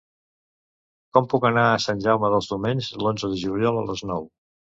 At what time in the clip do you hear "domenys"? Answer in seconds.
2.53-2.89